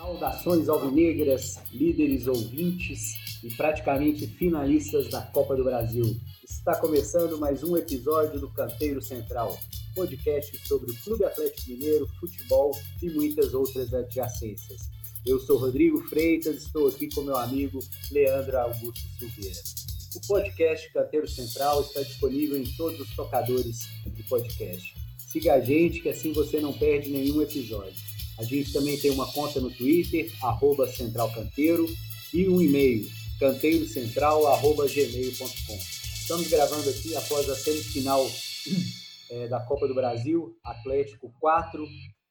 [0.00, 6.16] Saudações alvinegras, líderes ouvintes e praticamente finalistas da Copa do Brasil.
[6.42, 9.58] Está começando mais um episódio do Canteiro Central,
[9.94, 14.88] podcast sobre o Clube Atlético Mineiro, futebol e muitas outras adjacências.
[15.26, 17.78] Eu sou Rodrigo Freitas, estou aqui com meu amigo
[18.10, 19.60] Leandro Augusto Silveira.
[20.16, 24.94] O podcast Canteiro Central está disponível em todos os tocadores de podcast.
[25.18, 28.09] Siga a gente que assim você não perde nenhum episódio.
[28.40, 30.90] A gente também tem uma conta no Twitter, arroba
[32.32, 33.06] e um e-mail,
[33.38, 35.78] canteirocentral.gmail.com.
[36.14, 38.26] Estamos gravando aqui após a semifinal
[39.30, 41.86] é, da Copa do Brasil, Atlético 4,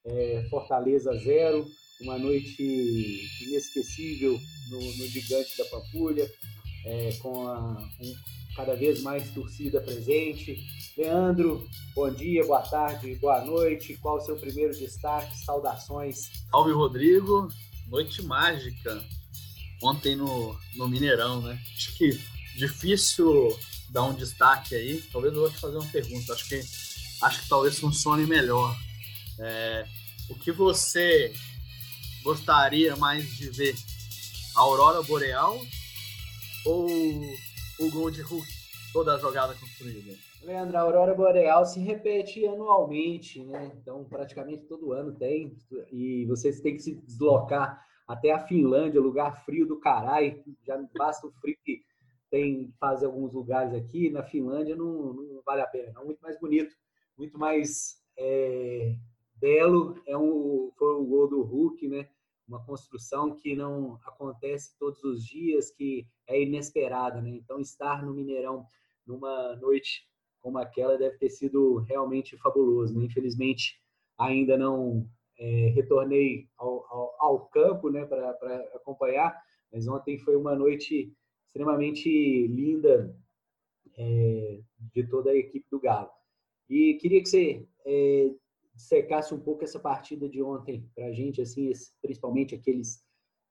[0.05, 1.63] é, Fortaleza 0,
[2.01, 4.35] uma noite inesquecível
[4.71, 6.27] no, no Gigante da Pampulha,
[6.88, 8.16] é, com a, um,
[8.59, 10.59] cada vez mais torcida presente.
[10.97, 11.65] Leandro,
[11.95, 13.97] bom dia, boa tarde, boa noite.
[14.01, 15.38] Qual o seu primeiro destaque?
[15.45, 16.29] Saudações.
[16.51, 17.47] Salve, Rodrigo.
[17.88, 19.01] Noite mágica.
[19.81, 21.57] Ontem no, no Mineirão, né?
[21.73, 22.21] Acho que
[22.57, 23.57] difícil
[23.91, 25.01] dar um destaque aí.
[25.09, 26.33] Talvez eu vou te fazer uma pergunta.
[26.33, 26.61] Acho que,
[27.21, 28.77] acho que talvez funcione melhor.
[29.39, 29.85] É,
[30.29, 31.33] o que você
[32.23, 33.75] gostaria mais de ver?
[34.53, 35.66] A aurora boreal
[36.66, 37.21] ou
[37.80, 38.47] o gol de Hulk,
[38.91, 40.13] toda a jogada construída?
[40.44, 43.72] Leandro, a aurora boreal se repete anualmente, né?
[43.81, 45.58] Então, praticamente todo ano tem,
[45.91, 51.27] e vocês têm que se deslocar até a Finlândia, lugar frio do caralho, já basta
[51.27, 51.81] o frio que
[52.30, 56.39] tem faz alguns lugares aqui, na Finlândia não, não vale a pena, não, muito mais
[56.39, 56.75] bonito,
[57.17, 58.95] muito mais é,
[59.35, 62.07] belo, é um, foi o gol do Hulk, né?
[62.50, 67.31] uma construção que não acontece todos os dias, que é inesperada, né?
[67.31, 68.66] Então, estar no Mineirão
[69.05, 70.07] numa noite
[70.40, 72.97] como aquela deve ter sido realmente fabuloso.
[72.97, 73.06] Né?
[73.06, 73.81] Infelizmente,
[74.17, 78.29] ainda não é, retornei ao, ao, ao, campo né, para
[78.75, 79.38] acompanhar,
[79.72, 81.13] mas ontem foi uma noite
[81.45, 83.16] extremamente linda
[83.97, 84.59] é,
[84.94, 86.09] de toda a equipe do Galo.
[86.69, 88.31] E queria que você é,
[88.75, 93.03] secasse um pouco essa partida de ontem para a gente, assim, principalmente aqueles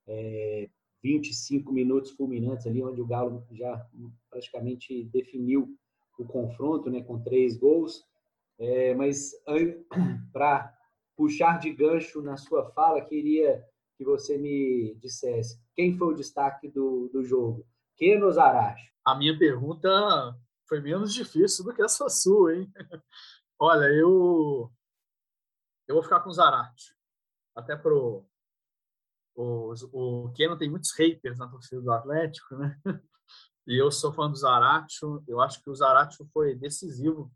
[0.06, 0.71] é,
[1.03, 3.86] 25 minutos fulminantes ali, onde o Galo já
[4.31, 5.76] praticamente definiu
[6.19, 8.04] o confronto, né, com três gols.
[8.59, 9.32] É, mas
[10.32, 10.75] para
[11.16, 13.64] puxar de gancho na sua fala, queria
[13.97, 17.65] que você me dissesse quem foi o destaque do, do jogo?
[17.97, 18.92] Keno Zaracho?
[19.04, 19.88] A minha pergunta
[20.69, 22.70] foi menos difícil do que essa sua, hein?
[23.59, 24.70] Olha, eu
[25.88, 26.94] eu vou ficar com o Zarate.
[27.56, 28.25] Até pro
[29.38, 32.78] o, o Keno tem muitos haters na torcida do Atlético, né?
[33.66, 34.97] E eu sou fã do Zarate.
[35.26, 37.31] Eu acho que o Zarate foi decisivo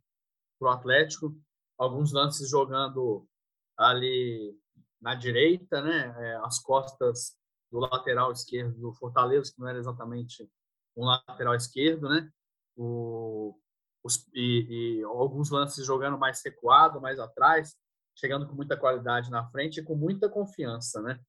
[0.58, 1.38] pro Atlético.
[1.76, 3.28] Alguns lances jogando
[3.76, 4.58] ali
[4.98, 6.14] na direita, né?
[6.18, 7.36] É, as costas
[7.70, 10.50] do lateral esquerdo do Fortaleza, que não era exatamente
[10.96, 12.30] um lateral esquerdo, né?
[12.78, 13.54] O,
[14.02, 17.76] os, e, e, alguns lances jogando mais recuado, mais atrás
[18.16, 21.20] chegando com muita qualidade na frente e com muita confiança, né?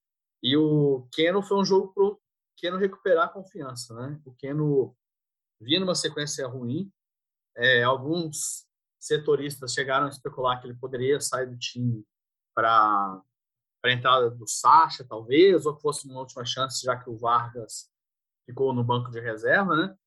[0.44, 2.20] E o Keno foi um jogo para o
[2.58, 4.22] Keno recuperar a confiança, né?
[4.26, 4.96] O Keno
[5.62, 6.92] vinha numa sequência ruim,
[7.56, 8.68] é, alguns
[9.00, 12.06] setoristas chegaram a especular que ele poderia sair do time
[12.56, 13.22] para
[13.84, 17.90] a entrada do Sacha, talvez, ou que fosse uma última chance, já que o Vargas
[18.46, 19.98] ficou no banco de reserva, né?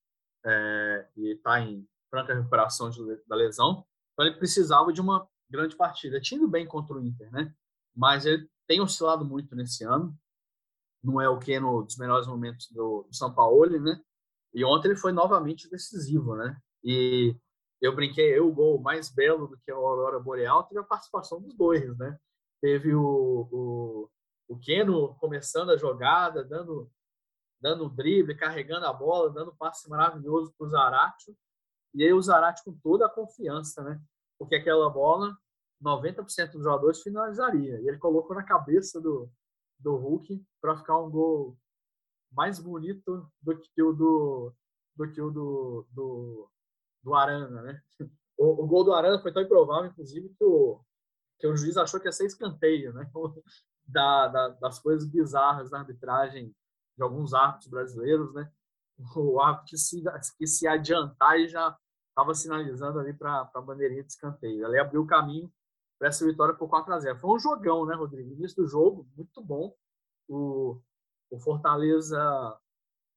[0.45, 3.85] É, e está em franca recuperação de, da lesão.
[4.13, 6.21] Então ele precisava de uma grande partida.
[6.21, 7.55] Tinha ido bem contra o Inter, né?
[7.95, 10.17] Mas ele tem oscilado muito nesse ano.
[11.06, 14.00] Não é o que no dos melhores momentos do, do São Paulo, né?
[14.53, 16.56] E ontem ele foi novamente decisivo, né?
[16.83, 17.37] E
[17.81, 21.41] eu brinquei, eu, o gol mais belo do que a Aurora Boreal teve a participação
[21.41, 22.19] dos dois, né?
[22.61, 24.11] Teve o, o,
[24.49, 26.91] o Keno começando a jogada, dando
[27.58, 31.37] dando drible, carregando a bola, dando passe maravilhoso para o Zarate.
[31.94, 33.99] E aí o Zarate com toda a confiança, né?
[34.38, 35.37] porque aquela bola
[35.82, 37.81] 90% dos jogadores finalizaria.
[37.81, 39.31] E ele colocou na cabeça do,
[39.78, 41.56] do Hulk para ficar um gol
[42.32, 44.52] mais bonito do que o do,
[44.94, 46.50] do que o do, do,
[47.02, 47.82] do Arana, né?
[48.38, 50.78] O, o, gol do Arana foi tão improvável, inclusive, que o,
[51.38, 53.11] que o juiz achou que ia ser escanteio, né?
[53.88, 56.52] Da, da, das coisas bizarras da arbitragem
[56.96, 58.52] de alguns árbitros brasileiros, né?
[59.14, 60.02] O árbitro que se,
[60.37, 61.75] que se adiantar e já
[62.08, 64.64] estava sinalizando ali para a bandeirinha de escanteio.
[64.64, 65.50] Ela abriu o caminho
[65.98, 68.32] para essa vitória por 4 a 0 Foi um jogão, né, Rodrigo?
[68.32, 69.75] Início do jogo, muito bom.
[70.28, 70.81] O,
[71.31, 72.19] o Fortaleza,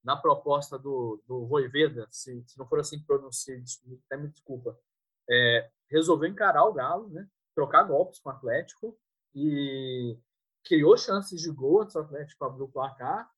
[0.03, 3.63] na proposta do, do Voiveda, se, se não for assim que pronuncie,
[4.05, 4.77] até me desculpa,
[5.29, 7.27] é, resolveu encarar o Galo, né?
[7.55, 8.97] trocar golpes com o Atlético
[9.35, 10.17] e,
[10.63, 13.29] criou chances de gol do Atlético abrir o placar,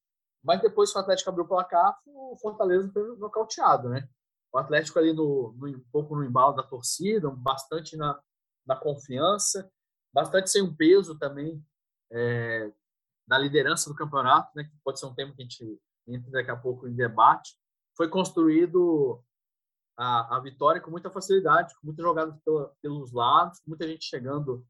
[0.44, 4.08] mas depois que o Atlético abriu o placar, o Fortaleza foi nocauteado, né?
[4.52, 8.20] O Atlético ali no, no, um pouco no embalo da torcida, bastante na,
[8.66, 9.70] na confiança,
[10.14, 11.64] bastante sem um peso também
[12.12, 12.72] é,
[13.28, 14.64] na liderança do campeonato, né?
[14.64, 17.56] Que pode ser um tema que a gente entra daqui a pouco em debate.
[17.96, 19.24] Foi construído
[19.98, 24.66] a, a vitória com muita facilidade, com muitas jogadas pela, pelos lados, muita gente chegando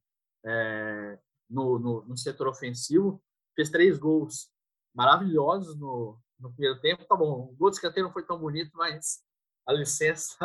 [0.46, 3.22] é, no, no, no, setor ofensivo.
[3.56, 4.50] Fez três gols
[4.94, 7.06] maravilhosos no, no primeiro tempo.
[7.06, 9.24] Tá bom, o gol de escanteio não foi tão bonito, mas
[9.66, 10.38] a licença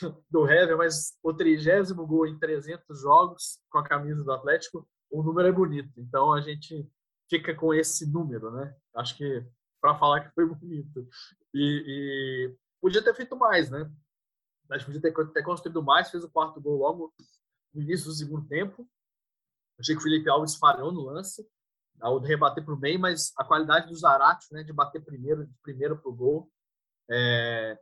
[0.30, 5.22] do Hever, mas o trigésimo gol em 300 jogos com a camisa do Atlético, o
[5.22, 5.92] número é bonito.
[5.96, 6.88] Então a gente
[7.28, 8.74] fica com esse número, né?
[8.94, 9.46] Acho que
[9.80, 11.08] para falar que foi bonito.
[11.52, 13.90] E, e, podia ter feito mais, né?
[14.68, 17.14] Mas podia ter, ter construído mais, fez o quarto gol logo
[17.72, 18.88] no início do segundo tempo.
[19.78, 21.46] Achei que o Felipe Alves falhou no lance,
[22.00, 25.98] ao rebater para o meio, mas a qualidade do Zarate, né, de bater primeiro, primeiro
[25.98, 26.50] para o gol,
[27.10, 27.78] é,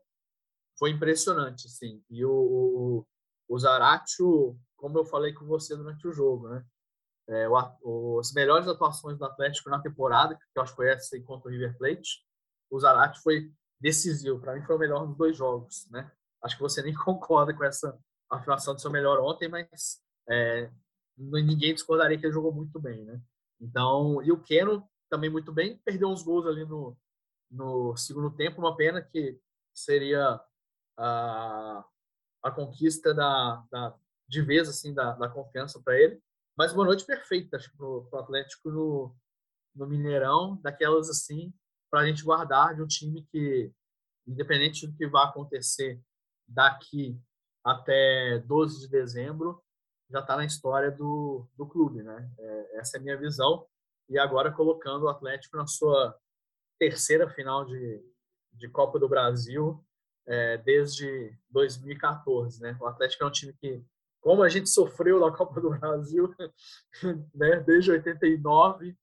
[0.79, 2.03] foi impressionante, sim.
[2.11, 3.07] E o, o,
[3.49, 6.65] o Zaratio, como eu falei com você durante o jogo, né,
[7.29, 11.21] é, o, as melhores atuações do Atlético na temporada, que eu acho que foi essa
[11.23, 12.25] contra o River Plate,
[12.71, 14.41] o Zarate foi decisivo.
[14.41, 16.11] Para mim, foi o melhor dos dois jogos, né?
[16.43, 17.99] Acho que você nem concorda com essa
[18.31, 20.71] afirmação de ser melhor ontem, mas é,
[21.17, 23.21] ninguém discordaria que ele jogou muito bem, né?
[23.61, 26.97] Então, e o Keno também muito bem, perdeu uns gols ali no,
[27.51, 29.39] no segundo tempo, uma pena que
[29.75, 30.41] seria
[30.97, 31.85] a,
[32.43, 33.97] a conquista da, da
[34.29, 36.21] de vez assim da, da confiança para ele.
[36.57, 39.15] Mas uma noite perfeita para o Atlético no,
[39.75, 41.53] no Mineirão, daquelas assim
[41.91, 43.71] para a gente guardar de um time que,
[44.27, 46.01] independente do que vai acontecer
[46.49, 47.21] daqui
[47.63, 49.63] até 12 de dezembro,
[50.11, 52.31] já está na história do, do clube, né?
[52.39, 53.67] É, essa é a minha visão.
[54.09, 56.19] E agora colocando o Atlético na sua
[56.79, 58.03] terceira final de,
[58.53, 59.85] de Copa do Brasil
[60.27, 62.77] é, desde 2014, né?
[62.81, 63.85] O Atlético é um time que,
[64.21, 66.35] como a gente sofreu na Copa do Brasil,
[67.35, 67.61] né?
[67.61, 68.97] Desde 89,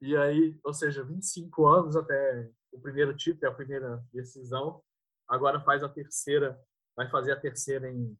[0.00, 4.82] e aí, ou seja, 25 anos até o primeiro título, a primeira decisão,
[5.28, 6.58] agora faz a terceira
[7.00, 8.14] vai fazer a terceira em,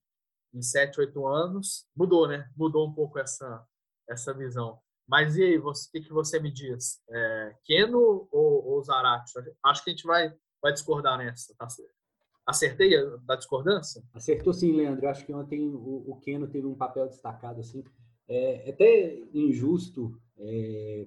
[0.55, 1.87] em 7, 8 anos.
[1.95, 2.51] Mudou, né?
[2.57, 3.63] Mudou um pouco essa,
[4.09, 4.81] essa visão.
[5.07, 7.03] Mas e aí, o que, que você me diz?
[7.11, 9.33] É, Keno ou, ou Zarate?
[9.63, 12.00] Acho que a gente vai, vai discordar nessa, tá certo?
[12.47, 12.91] Acertei
[13.27, 14.03] da discordância?
[14.13, 15.09] Acertou sim, Leandro.
[15.09, 17.61] Acho que ontem o, o Keno teve um papel destacado.
[17.61, 17.85] Assim.
[18.29, 21.07] É, é até injusto é,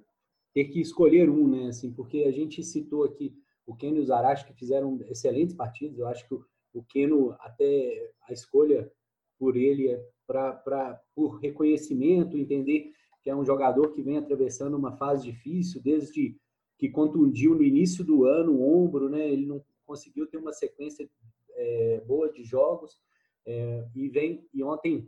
[0.54, 1.68] ter que escolher um, né?
[1.68, 3.36] Assim, porque a gente citou aqui
[3.66, 5.98] o Keno e o Zarate, que fizeram excelentes partidos.
[5.98, 8.92] Eu acho que o, o Keno até a escolha
[9.38, 12.92] por ele é para por reconhecimento, entender
[13.22, 16.36] que é um jogador que vem atravessando uma fase difícil desde
[16.78, 19.30] que contundiu no início do ano o ombro, né?
[19.30, 19.64] Ele não
[19.94, 21.08] conseguiu ter uma sequência
[21.56, 22.98] é, boa de jogos
[23.46, 25.08] é, e vem e ontem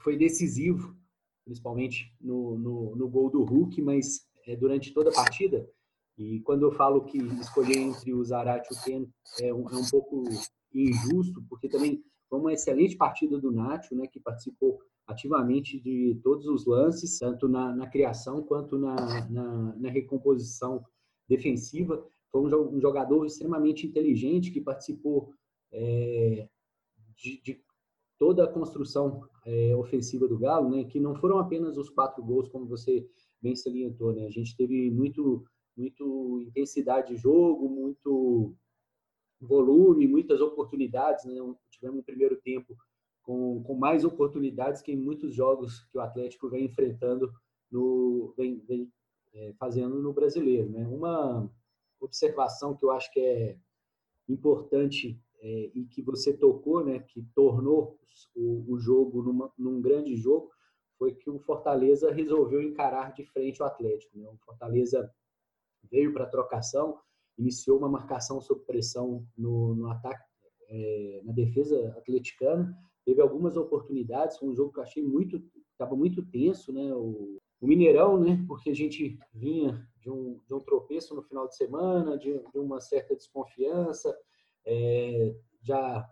[0.00, 0.94] foi decisivo,
[1.44, 5.66] principalmente no, no, no gol do Hulk, mas é, durante toda a partida.
[6.18, 9.08] E quando eu falo que escolher entre o Zarate e o Ken
[9.40, 10.24] é um, é um pouco
[10.72, 16.46] injusto, porque também foi uma excelente partida do Nacho, né, que participou ativamente de todos
[16.46, 20.84] os lances, tanto na, na criação quanto na, na, na, recomposição
[21.28, 22.06] defensiva.
[22.34, 25.32] Foi um, jogador extremamente inteligente que participou
[25.70, 26.48] é,
[27.14, 27.62] de, de,
[28.18, 32.48] toda a construção é, ofensiva do Galo, né, que não foram apenas os quatro gols,
[32.48, 33.08] como você
[33.40, 34.12] bem salientou.
[34.12, 34.26] Né?
[34.26, 35.44] A gente teve muito,
[35.76, 38.56] muito intensidade de jogo, muito
[39.40, 41.24] volume, muitas oportunidades.
[41.26, 41.34] Né?
[41.70, 42.76] Tivemos um primeiro tempo
[43.22, 47.30] com, com mais oportunidades que em muitos jogos que o Atlético vem enfrentando,
[47.70, 48.92] no, vem, vem
[49.32, 50.68] é, fazendo no brasileiro.
[50.68, 50.84] Né?
[50.84, 51.48] Uma
[52.00, 53.56] observação que eu acho que é
[54.28, 57.98] importante é, e que você tocou, né, que tornou
[58.34, 60.50] o, o jogo numa, num grande jogo,
[60.98, 64.16] foi que o Fortaleza resolveu encarar de frente o Atlético.
[64.16, 64.28] Né?
[64.28, 65.12] O Fortaleza
[65.90, 66.98] veio para a trocação,
[67.36, 70.24] iniciou uma marcação sob pressão no, no ataque,
[70.68, 72.74] é, na defesa atleticana,
[73.04, 77.40] teve algumas oportunidades, foi um jogo que eu achei muito, estava muito tenso, né, o,
[77.60, 81.56] o, Mineirão, né, porque a gente vinha de um, de um tropeço no final de
[81.56, 84.16] semana, de, de uma certa desconfiança,
[84.66, 86.08] é, já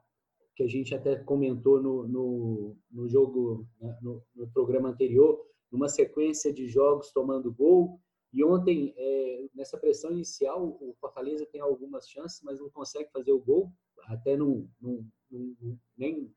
[0.54, 5.88] que a gente até comentou no, no, no jogo, né, no, no programa anterior, numa
[5.88, 7.98] sequência de jogos tomando gol,
[8.32, 13.32] e ontem, é, nessa pressão inicial, o Fortaleza tem algumas chances, mas não consegue fazer
[13.32, 13.70] o gol,
[14.06, 15.06] até num, num,
[15.96, 16.32] nem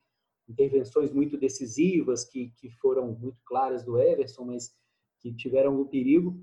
[0.47, 4.75] intervenções muito decisivas, que, que foram muito claras do Everson, mas
[5.25, 6.39] que tiveram o perigo.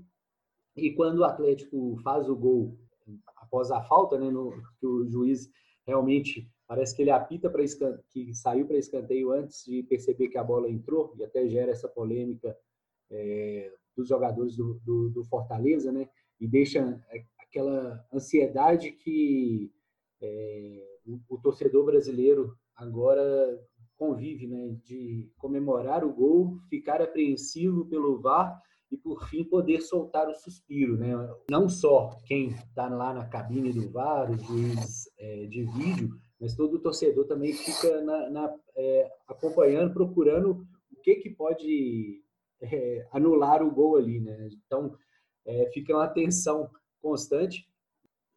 [0.75, 2.77] E quando o Atlético faz o gol
[3.37, 5.49] após a falta, né, no, que o juiz
[5.87, 7.63] realmente parece que ele apita para
[8.09, 11.87] que saiu para escanteio antes de perceber que a bola entrou e até gera essa
[11.87, 12.57] polêmica
[13.09, 16.09] é, dos jogadores do, do, do, Fortaleza, né?
[16.39, 17.01] E deixa
[17.39, 19.71] aquela ansiedade que
[20.21, 23.61] é, o, o, torcedor brasileiro agora
[23.95, 24.75] convive, né?
[24.83, 28.61] De comemorar o gol, ficar apreensivo pelo VAR
[28.93, 31.13] e por fim poder soltar o suspiro, né?
[31.49, 36.55] Não só quem está lá na cabine do VAR, o juiz é, de vídeo, mas
[36.55, 42.21] todo o torcedor também fica na, na, é, acompanhando, procurando o que que pode
[42.61, 44.47] é, anular o gol ali, né?
[44.67, 44.95] Então
[45.43, 46.69] é, fica uma tensão
[47.01, 47.67] constante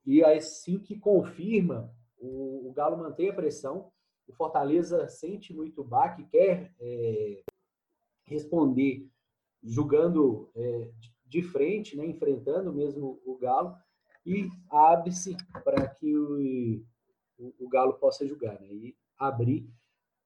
[0.06, 3.92] e assim que confirma, o, o Galo mantém a pressão,
[4.26, 7.42] o Fortaleza sente muito baque, quer é,
[8.24, 9.06] responder
[9.66, 10.90] jogando é,
[11.26, 13.74] de frente, né, enfrentando mesmo o Galo,
[14.24, 16.82] e abre-se para que o,
[17.38, 18.60] o, o, Galo possa jogar.
[18.60, 19.68] Né, e abrir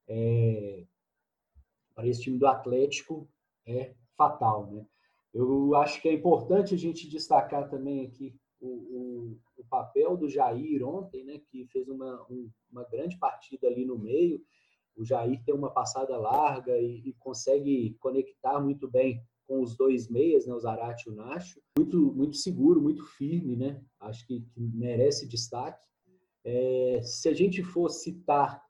[0.09, 0.85] é,
[1.95, 3.29] para esse time do Atlético
[3.67, 4.71] é fatal.
[4.71, 4.87] Né?
[5.33, 10.29] Eu acho que é importante a gente destacar também aqui o, o, o papel do
[10.29, 14.41] Jair ontem, né, que fez uma, um, uma grande partida ali no meio.
[14.97, 20.09] O Jair tem uma passada larga e, e consegue conectar muito bem com os dois
[20.09, 21.61] meias, né, o Zarate e o Nacho.
[21.77, 23.83] Muito, muito seguro, muito firme, né?
[23.99, 25.85] Acho que, que merece destaque.
[26.45, 28.65] É, se a gente for citar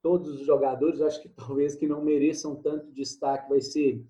[0.00, 4.06] todos os jogadores, acho que talvez que não mereçam tanto destaque vai ser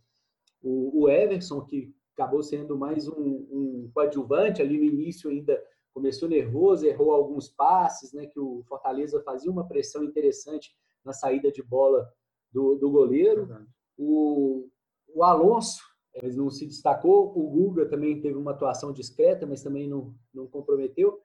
[0.63, 5.59] o, o Everson, que acabou sendo mais um, um coadjuvante ali no início ainda
[5.95, 11.51] começou nervoso, errou alguns passes, né, que o Fortaleza fazia uma pressão interessante na saída
[11.51, 12.13] de bola
[12.53, 13.49] do, do goleiro.
[13.97, 14.69] O,
[15.09, 17.37] o Alonso, mas não se destacou.
[17.37, 21.21] O Guga também teve uma atuação discreta, mas também não, não comprometeu.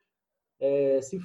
[0.60, 1.19] É, se,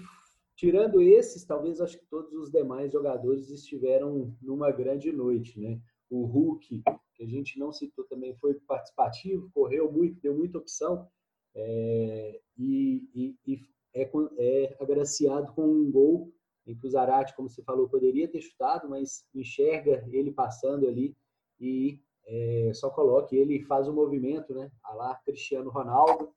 [0.54, 5.80] tirando esses, talvez acho que todos os demais jogadores estiveram numa grande noite, né?
[6.11, 6.83] O Hulk,
[7.14, 11.09] que a gente não citou também, foi participativo, correu muito, deu muita opção
[11.54, 13.61] é, e, e, e
[13.94, 16.33] é, é, agraciado com um gol
[16.66, 21.14] em que o Zarate, como você falou, poderia ter chutado, mas enxerga ele passando ali
[21.61, 24.71] e é, só coloque ele faz o um movimento, né?
[24.83, 26.33] A lá Cristiano Ronaldo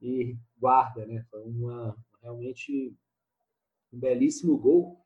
[0.00, 1.24] e guarda, né?
[1.30, 2.94] Foi uma realmente
[3.92, 5.04] um belíssimo gol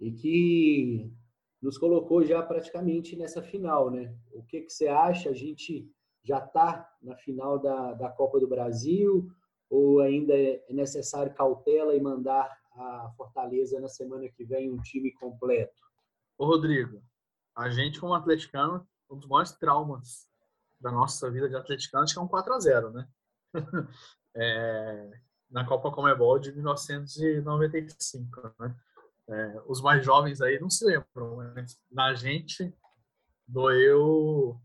[0.00, 1.12] e que
[1.60, 4.14] nos colocou já praticamente nessa final, né?
[4.32, 5.30] O que, que você acha?
[5.30, 5.88] A gente
[6.24, 9.30] já está na final da, da Copa do Brasil
[9.70, 15.12] ou ainda é necessário cautela e mandar a Fortaleza na semana que vem um time
[15.12, 15.82] completo?
[16.36, 17.02] Ô Rodrigo,
[17.54, 20.26] a gente como atleticano, um dos maiores traumas
[20.80, 23.06] da nossa vida de atleticano acho que é um 4 a 0 né?
[24.34, 28.74] é, na Copa Comebol de 1995, né?
[29.28, 32.74] É, os mais jovens aí não se lembram, mas na gente
[33.46, 34.60] doeu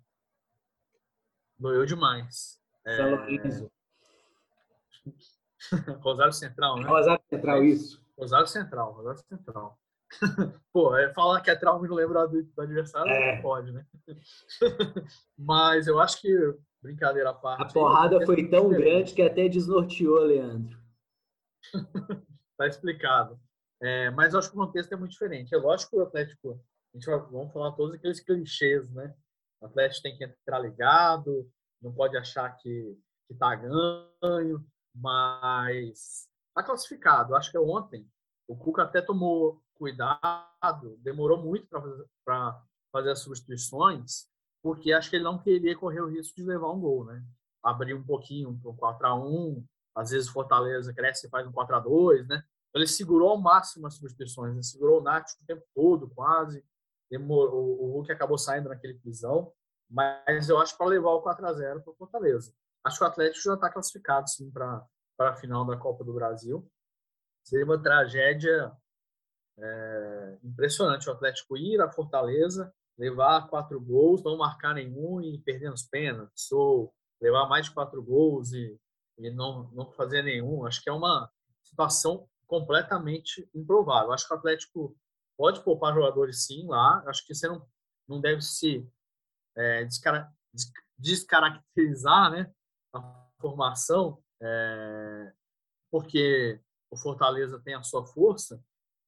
[1.60, 2.60] doeu demais.
[2.86, 2.98] É...
[6.02, 6.88] Rosário Central, né?
[6.88, 8.04] Rosário Central, isso.
[8.18, 9.80] Rosário Central, Rosário Central.
[10.74, 13.36] Pô, é falar que é trauma e não lembrar do, do adversário, é.
[13.36, 13.86] não pode, né?
[15.38, 17.64] Mas eu acho que, brincadeira à parte...
[17.64, 20.78] A porrada foi tão grande que até desnorteou, Leandro.
[22.58, 23.40] tá explicado.
[23.82, 25.54] É, mas eu acho que o contexto é muito diferente.
[25.54, 26.60] É lógico que o Atlético,
[26.94, 29.14] a gente vai, vamos falar todos aqueles clichês, né?
[29.62, 31.48] O Atlético tem que entrar ligado,
[31.82, 32.98] não pode achar que
[33.30, 37.36] está ganho, mas está classificado.
[37.36, 38.08] Acho que ontem
[38.48, 41.68] o Cuca até tomou cuidado, demorou muito
[42.26, 42.62] para
[42.92, 44.28] fazer, as substituições,
[44.62, 47.24] porque acho que ele não queria correr o risco de levar um gol, né?
[47.62, 51.48] Abrir um pouquinho para um 4 a 1 às vezes o Fortaleza cresce e faz
[51.48, 52.44] um 4 a 2 né?
[52.76, 54.62] ele segurou ao máximo as substituições, né?
[54.62, 56.64] segurou o Nath o tempo todo, quase.
[57.10, 59.52] Demorou, o Hulk acabou saindo naquele pisão,
[59.90, 62.54] mas eu acho para levar o 4 a 0 para o Fortaleza.
[62.84, 64.86] Acho que o Atlético já está classificado sim para
[65.20, 66.70] a final da Copa do Brasil.
[67.48, 68.74] Seria uma tragédia
[69.58, 75.72] é, impressionante o Atlético ir à Fortaleza, levar quatro gols, não marcar nenhum e perder
[75.72, 78.78] os pênaltis, ou levar mais de quatro gols e,
[79.18, 80.66] e não, não fazer nenhum.
[80.66, 81.32] Acho que é uma
[81.64, 84.12] situação completamente improvável.
[84.12, 84.98] Acho que o Atlético
[85.38, 87.02] pode poupar jogadores sim lá.
[87.08, 87.66] Acho que você não,
[88.10, 88.86] não deve se
[89.56, 90.30] é, descara,
[91.00, 92.52] descaracterizar né,
[92.94, 95.32] a formação, é,
[95.90, 98.64] porque o Fortaleza tem a sua força,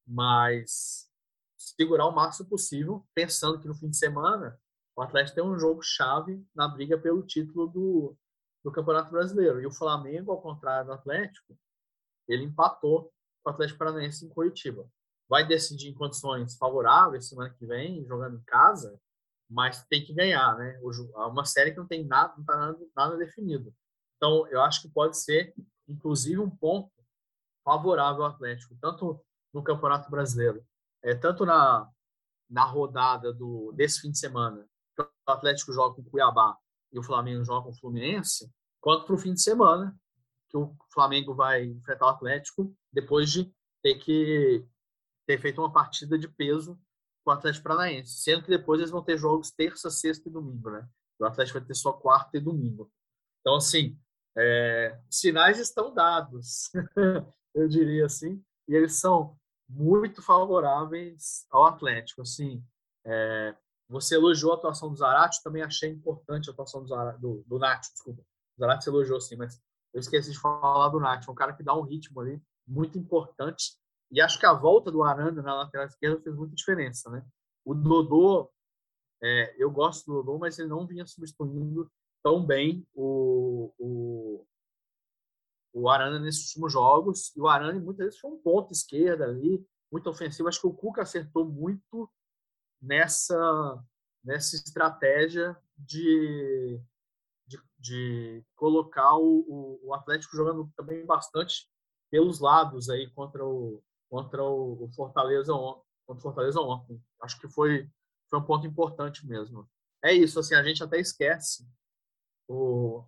[0.06, 1.10] mas
[1.58, 4.60] segurar o máximo possível, pensando que no fim de semana
[4.96, 8.18] o Atlético tem um jogo chave na briga pelo título do,
[8.64, 9.62] do Campeonato Brasileiro.
[9.62, 11.58] E o Flamengo, ao contrário do Atlético,
[12.28, 14.90] ele empatou com o Atlético Paranaense em Curitiba.
[15.28, 19.00] Vai decidir em condições favoráveis semana que vem, jogando em casa,
[19.50, 20.76] mas tem que ganhar, né?
[20.76, 23.74] É uma série que não tem nada, não está nada, nada definido.
[24.18, 25.54] Então, eu acho que pode ser,
[25.88, 26.92] inclusive, um ponto
[27.70, 29.24] favorável ao Atlético, tanto
[29.54, 30.66] no Campeonato Brasileiro,
[31.04, 31.88] é, tanto na,
[32.50, 36.58] na rodada do, desse fim de semana, que o Atlético joga com o Cuiabá
[36.92, 39.96] e o Flamengo joga com o Fluminense, quanto para o fim de semana,
[40.50, 44.66] que o Flamengo vai enfrentar o Atlético depois de ter que
[45.28, 46.74] ter feito uma partida de peso
[47.24, 50.72] com o Atlético Paranaense, sendo que depois eles vão ter jogos terça, sexta e domingo,
[50.72, 50.88] né?
[51.20, 52.92] O Atlético vai ter só quarta e domingo.
[53.42, 53.96] Então, assim,
[54.36, 56.72] é, sinais estão dados,
[57.60, 59.38] eu diria assim, e eles são
[59.68, 62.22] muito favoráveis ao Atlético.
[62.22, 62.64] Assim,
[63.06, 63.56] é,
[63.88, 67.92] você elogiou a atuação do Zarate, também achei importante a atuação do, do, do Nath,
[67.92, 68.22] desculpa.
[68.22, 69.62] O Zarate você elogiou sim, mas
[69.94, 73.78] eu esqueci de falar do Nath, um cara que dá um ritmo ali muito importante.
[74.12, 77.24] E acho que a volta do Aranda na lateral esquerda fez muita diferença, né?
[77.64, 78.50] O Dodô,
[79.22, 81.92] é, eu gosto do Dodô, mas ele não vinha substituindo
[82.24, 84.46] tão bem o, o,
[85.74, 87.36] o Arana nesses últimos jogos.
[87.36, 90.48] E o Arana muitas vezes foi um ponto esquerda ali, muito ofensivo.
[90.48, 92.10] Acho que o Cuca acertou muito
[92.82, 93.84] nessa,
[94.24, 96.82] nessa estratégia de,
[97.48, 101.68] de, de colocar o, o, Atlético jogando também bastante
[102.10, 105.84] pelos lados aí contra o, contra o, Fortaleza ontem.
[106.06, 107.02] Contra o Fortaleza ontem.
[107.22, 107.90] Acho que foi,
[108.30, 109.70] foi um ponto importante mesmo.
[110.04, 111.68] É isso, assim, a gente até esquece
[112.48, 113.04] o,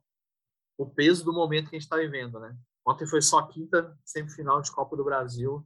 [0.81, 2.57] o peso do momento que a gente está vivendo, né?
[2.85, 5.63] Ontem foi só a quinta semifinal de Copa do Brasil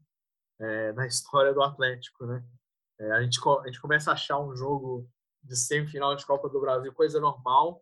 [0.59, 2.45] é, na história do Atlético, né?
[2.99, 5.09] É, a, gente, a gente começa a achar um jogo
[5.41, 7.81] de semifinal de Copa do Brasil coisa normal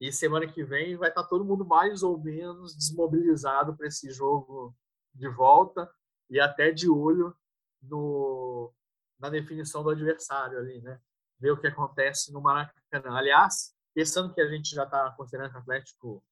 [0.00, 4.10] e semana que vem vai estar tá todo mundo mais ou menos desmobilizado para esse
[4.10, 4.74] jogo
[5.14, 5.88] de volta
[6.28, 7.32] e até de olho
[7.80, 8.72] no,
[9.20, 11.00] na definição do adversário ali, né?
[11.38, 13.16] Ver o que acontece no Maracanã.
[13.16, 16.24] Aliás, pensando que a gente já está considerando que o Atlético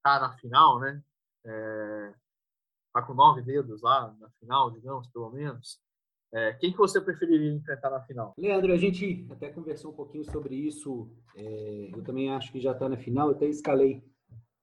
[0.00, 1.02] está na final, né?
[1.44, 2.14] É,
[2.92, 5.78] tá com nove dedos lá na final, digamos, pelo menos.
[6.32, 8.34] É, quem que você preferiria enfrentar na final?
[8.38, 11.10] Leandro, a gente até conversou um pouquinho sobre isso.
[11.36, 13.28] É, eu também acho que já está na final.
[13.28, 14.02] Eu até escalei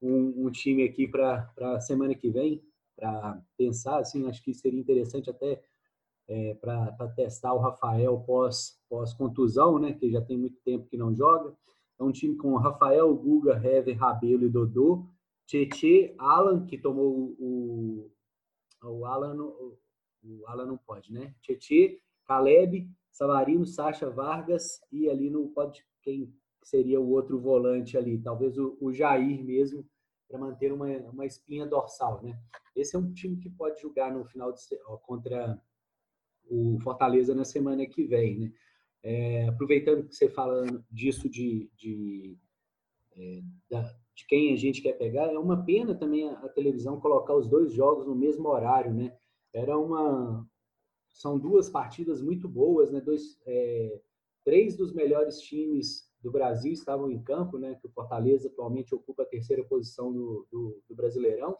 [0.02, 2.64] um, um time aqui para a semana que vem
[2.96, 4.00] para pensar.
[4.00, 5.62] Assim, acho que seria interessante até
[6.28, 9.92] é, para testar o Rafael pós pós contusão, né?
[9.92, 11.54] Que já tem muito tempo que não joga.
[12.00, 15.06] É um time com Rafael, Guga, Hever, Rabelo e Dodô.
[15.48, 18.12] Tietê, Alan, que tomou o,
[18.84, 21.34] o Alan, o, Alan não pode, né?
[21.42, 28.20] Tietê, Caleb, Savarino, Sacha Vargas e ali no pode quem seria o outro volante ali,
[28.20, 29.88] talvez o, o Jair mesmo
[30.28, 32.38] para manter uma, uma espinha dorsal, né?
[32.76, 34.60] Esse é um time que pode jogar no final de,
[35.04, 35.62] contra
[36.50, 38.54] o Fortaleza na semana que vem, né?
[39.02, 42.38] É, aproveitando que você fala disso de, de,
[43.16, 43.42] é,
[44.18, 47.72] de, quem a gente quer pegar, é uma pena também a, televisão colocar os dois
[47.72, 49.16] jogos no mesmo horário, né?
[49.54, 50.46] Era uma
[51.10, 53.00] são duas partidas muito boas, né?
[53.02, 54.02] Dois, é,
[54.44, 57.76] três dos melhores times do Brasil estavam em campo, né?
[57.76, 61.58] Que o Fortaleza atualmente ocupa a terceira posição do, do, do Brasileirão,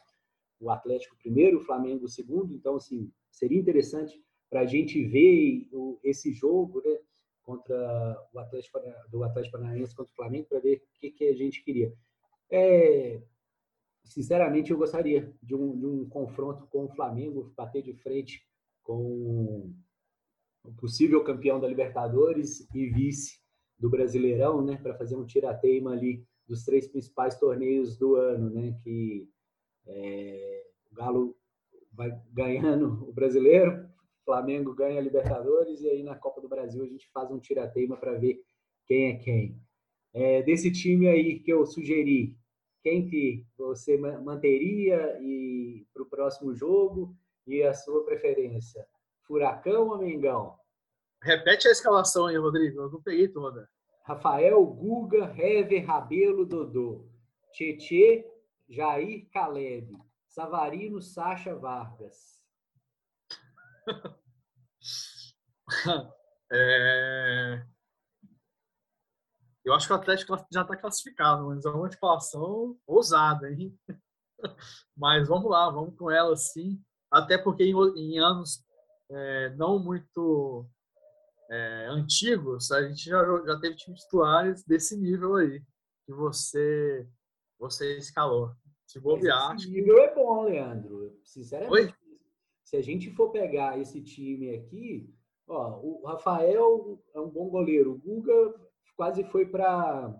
[0.60, 2.54] o Atlético primeiro, o Flamengo segundo.
[2.54, 5.70] Então, assim, seria interessante para a gente ver
[6.04, 7.00] esse jogo, né?
[7.48, 8.78] contra o Atlético
[9.10, 11.94] do Atlético Paranaense contra o Flamengo para ver o que, que a gente queria.
[12.50, 13.22] É,
[14.04, 18.46] sinceramente, eu gostaria de um, de um confronto com o Flamengo, bater de frente
[18.84, 19.74] com
[20.64, 23.40] o possível campeão da Libertadores e vice
[23.78, 28.78] do Brasileirão, né, para fazer um tirateima ali dos três principais torneios do ano, né,
[28.84, 29.30] que
[29.86, 31.38] é, o Galo
[31.92, 33.88] vai ganhando o Brasileiro,
[34.28, 37.96] Flamengo ganha a Libertadores e aí na Copa do Brasil a gente faz um tirateima
[37.96, 38.44] para ver
[38.86, 39.58] quem é quem.
[40.20, 42.36] É, desse time aí que eu sugeri,
[42.82, 48.88] quem que você manteria e para o próximo jogo e a sua preferência?
[49.28, 50.58] Furacão ou Mengão?
[51.22, 52.82] Repete a escalação aí, Rodrigo.
[52.82, 53.70] Eu não peguei toda.
[54.06, 57.06] Rafael, Guga, Hever, Rabelo, Dodô.
[57.52, 58.28] Tietê,
[58.68, 59.96] Jair, Caleb.
[60.26, 62.42] Savarino, Sacha, Vargas.
[66.52, 67.64] é...
[69.68, 73.78] Eu acho que o Atlético já está classificado, mas é uma escalação ousada, hein?
[74.96, 76.80] Mas vamos lá, vamos com ela sim.
[77.12, 78.64] Até porque em, em anos
[79.12, 80.66] é, não muito
[81.50, 85.62] é, antigos, a gente já, já teve times titulares desse nível aí,
[86.06, 87.06] que você,
[87.60, 88.56] você escalou.
[88.86, 89.54] Se bobear.
[89.56, 91.20] Esse nível é bom, Leandro.
[91.26, 91.74] Sinceramente.
[91.74, 91.94] Oi?
[92.64, 95.14] Se a gente for pegar esse time aqui,
[95.46, 97.94] ó, o Rafael é um bom goleiro.
[97.94, 98.67] O Guga
[98.98, 100.20] quase foi para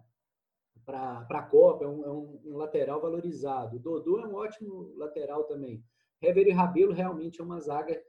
[0.86, 3.76] a Copa, é, um, é um, lateral valorizado.
[3.76, 5.84] O Dodô é um ótimo lateral também.
[6.22, 8.02] Hever e Rabelo realmente é uma zaga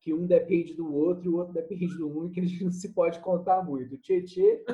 [0.00, 2.72] que um depende do outro e o outro depende do um, que a gente não
[2.72, 3.94] se pode contar muito.
[3.94, 4.64] O Tietê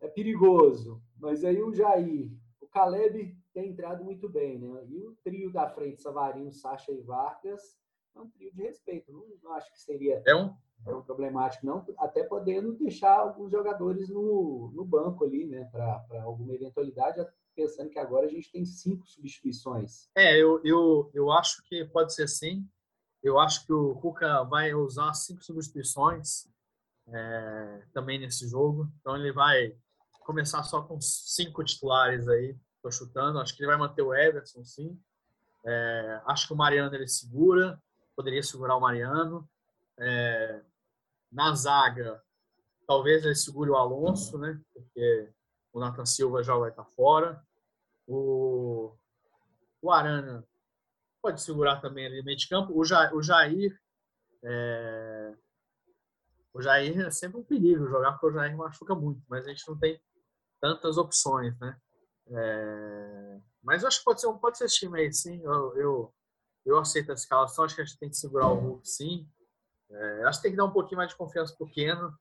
[0.00, 4.86] é perigoso, mas aí o Jair, o Caleb tem entrado muito bem, né?
[4.88, 7.76] E o trio da frente, Savarinho, Sacha e Vargas,
[8.14, 9.12] é um trio de respeito.
[9.12, 10.54] Não, não acho que seria é um...
[10.84, 11.84] tão problemático, não.
[11.98, 15.64] Até podendo deixar alguns jogadores no, no banco ali, né?
[15.70, 20.08] Para alguma eventualidade, pensando que agora a gente tem cinco substituições.
[20.14, 22.66] É, eu, eu, eu acho que pode ser sim.
[23.22, 26.48] Eu acho que o Cuca vai usar cinco substituições
[27.08, 28.88] é, também nesse jogo.
[29.00, 29.74] Então ele vai
[30.20, 32.56] começar só com cinco titulares aí.
[32.76, 33.40] Estou chutando.
[33.40, 34.98] Acho que ele vai manter o Everson, sim.
[35.66, 37.82] É, acho que o Mariano ele segura.
[38.14, 39.48] Poderia segurar o Mariano.
[39.98, 40.60] É,
[41.30, 42.22] na zaga,
[42.86, 44.60] talvez ele segure o Alonso, né?
[44.72, 45.30] Porque
[45.72, 47.42] o Nathan Silva já vai estar fora.
[48.06, 48.96] O,
[49.82, 50.46] o Arana
[51.22, 52.72] pode segurar também ali no meio de campo.
[52.74, 53.78] O, ja, o Jair.
[54.42, 55.34] É...
[56.54, 59.68] O Jair é sempre um perigo jogar, porque o Jair machuca muito, mas a gente
[59.68, 60.00] não tem
[60.60, 61.78] tantas opções, né?
[62.28, 63.40] É...
[63.62, 65.40] Mas eu acho que pode ser, pode ser esse time aí, sim.
[65.42, 66.14] Eu, eu,
[66.64, 69.28] eu aceito a escalação, acho que a gente tem que segurar o Hulk, sim.
[69.90, 72.16] É, acho que tem que dar um pouquinho mais de confiança pro Keno.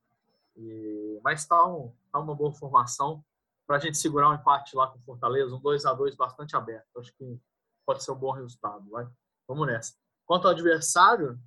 [0.56, 3.24] E, mas está um, tá uma boa formação
[3.66, 6.56] para a gente segurar um empate lá com o Fortaleza, um 2 a 2 bastante
[6.56, 6.88] aberto.
[6.98, 7.40] Acho que
[7.86, 8.90] pode ser um bom resultado.
[8.90, 9.08] Vai?
[9.48, 9.94] Vamos nessa.
[10.26, 11.40] Quanto ao adversário,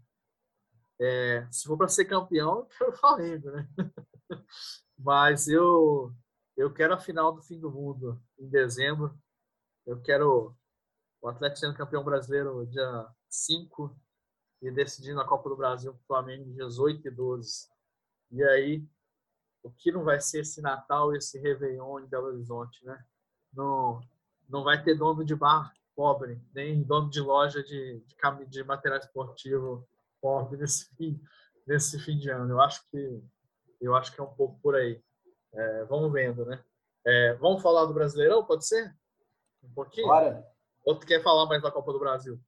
[1.00, 3.68] é, se for para ser campeão, eu quero o Flamengo, né?
[4.98, 6.12] Mas eu,
[6.56, 9.18] eu quero a final do fim do mundo em dezembro.
[9.86, 10.54] Eu quero
[11.22, 13.98] o Atlético sendo campeão brasileiro dia 5
[14.62, 17.68] e decidindo a Copa do Brasil para o Flamengo dias 8 e 12.
[18.32, 18.84] E aí,
[19.62, 23.02] o que não vai ser esse Natal e esse Réveillon em Belo Horizonte, né?
[23.52, 24.00] Não,
[24.48, 29.00] não vai ter dono de bar pobre, nem dono de loja de, de, de material
[29.00, 29.86] esportivo
[30.20, 31.20] pobre nesse fim,
[31.66, 32.54] nesse fim de ano.
[32.54, 33.22] Eu acho que
[33.80, 35.02] eu acho que é um pouco por aí.
[35.52, 36.62] É, vamos vendo, né?
[37.04, 38.94] É, vamos falar do Brasileirão, pode ser?
[39.62, 40.06] Um pouquinho?
[40.06, 40.46] Bora.
[40.84, 42.38] Ou tu quer falar mais da Copa do Brasil?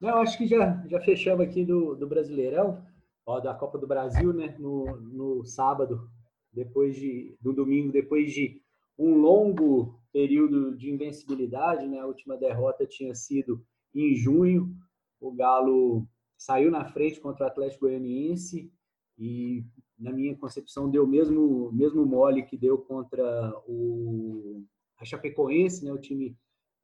[0.00, 2.84] Não, acho que já, já fechamos aqui do, do Brasileirão,
[3.24, 4.54] ó, da Copa do Brasil, né?
[4.58, 6.10] No, no sábado,
[6.52, 8.60] depois de, no domingo, depois de
[8.98, 11.98] um longo período de invencibilidade, né?
[11.98, 14.74] A última derrota tinha sido em junho.
[15.20, 16.06] O Galo
[16.36, 18.70] saiu na frente contra o Atlético Goianiense
[19.18, 19.64] e,
[19.98, 23.24] na minha concepção, deu o mesmo, mesmo mole que deu contra
[23.66, 24.62] o
[24.98, 25.92] a Chapecoense, né?
[25.92, 26.36] O time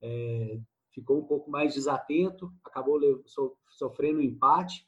[0.03, 0.59] é,
[0.93, 3.01] ficou um pouco mais desatento, acabou
[3.69, 4.87] sofrendo um empate,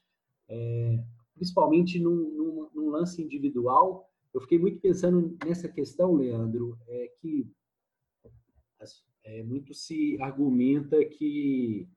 [0.49, 0.99] é,
[1.35, 7.49] principalmente num, num, num lance individual eu fiquei muito pensando nessa questão, Leandro, é que
[9.23, 11.88] é, muito se argumenta que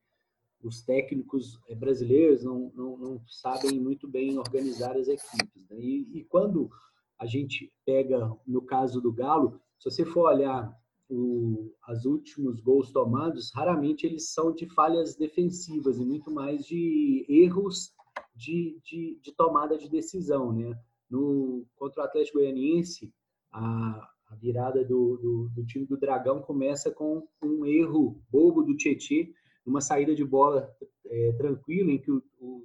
[0.61, 5.67] os técnicos é, brasileiros não, não, não sabem muito bem organizar as equipes.
[5.67, 5.77] Né?
[5.79, 6.69] E, e, quando
[7.17, 10.71] a gente pega, no caso do Galo, se você for olhar
[11.09, 17.25] o, os últimos gols tomados, raramente eles são de falhas defensivas e muito mais de
[17.29, 17.93] erros
[18.35, 20.77] de, de, de tomada de decisão, né?
[21.09, 23.13] No, contra o Atlético Goianiense,
[23.51, 28.75] a, a virada do, do, do, time do Dragão começa com um erro bobo do
[28.75, 29.33] Tietê,
[29.65, 30.69] uma saída de bola
[31.05, 32.63] é, tranquila, em que o, o,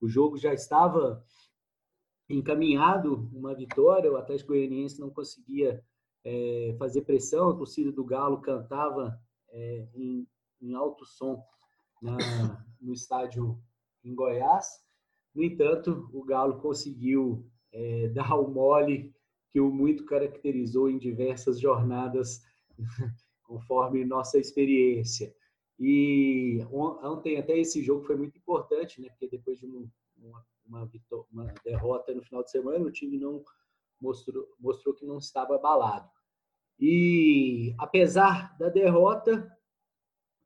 [0.00, 1.24] o, jogo já estava
[2.28, 5.82] encaminhado, uma vitória, o Atlético Goianiense não conseguia
[6.24, 10.26] é, fazer pressão, a torcida do Galo cantava é, em,
[10.60, 11.44] em, alto som
[12.00, 12.16] na,
[12.80, 13.60] no estádio
[14.02, 14.82] em Goiás.
[15.34, 19.14] No entanto, o Galo conseguiu é, dar o mole
[19.50, 22.42] que o muito caracterizou em diversas jornadas,
[23.44, 25.34] conforme nossa experiência.
[25.78, 29.08] E ontem até esse jogo foi muito importante, né?
[29.10, 29.90] Porque depois de uma,
[30.66, 30.90] uma,
[31.32, 33.44] uma derrota no final de semana, o time não
[34.00, 36.08] mostrou, mostrou que não estava abalado.
[36.78, 39.50] E apesar da derrota,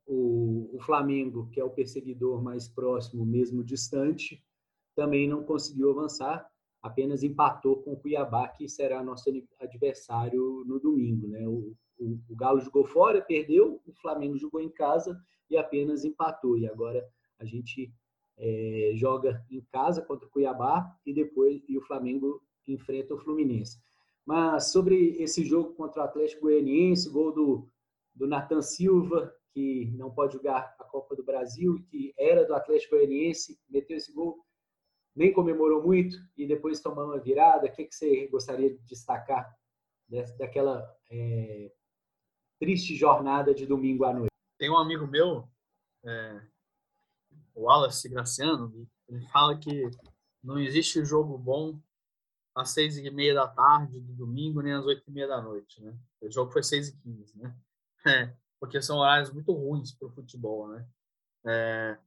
[0.05, 4.43] o, o Flamengo, que é o perseguidor mais próximo, mesmo distante,
[4.95, 6.49] também não conseguiu avançar
[6.81, 11.27] apenas empatou com o Cuiabá, que será nosso adversário no domingo.
[11.27, 11.47] Né?
[11.47, 16.57] O, o, o, Galo jogou fora, perdeu, o Flamengo jogou em casa e apenas empatou.
[16.57, 17.05] E agora
[17.37, 17.91] a gente
[18.37, 23.81] é, joga em casa contra o Cuiabá e depois e o Flamengo enfrenta o Fluminense.
[24.29, 27.67] Mas sobre esse jogo contra o Atlético Goianiense, gol do,
[28.13, 32.95] do Nathan Silva, que não pode jogar a Copa do Brasil, que era do Atlético
[32.95, 34.45] Goianiense, meteu esse gol,
[35.15, 37.65] nem comemorou muito e depois tomou uma virada.
[37.65, 39.51] O que, que você gostaria de destacar
[40.37, 41.71] daquela é,
[42.59, 44.29] triste jornada de domingo à noite?
[44.59, 45.49] Tem um amigo meu,
[46.05, 46.39] é,
[47.55, 49.89] o Wallace Graciano, ele fala que
[50.43, 51.81] não existe jogo bom
[52.55, 55.81] às seis e meia da tarde do domingo, nem às oito e meia da noite,
[55.81, 55.97] né?
[56.21, 57.55] O jogo foi seis e quinze, né?
[58.07, 60.87] É, porque são horários muito ruins para o futebol, né?
[61.45, 61.97] É,